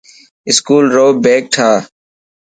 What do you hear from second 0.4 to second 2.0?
اسڪول رو بيگ ٺاهه.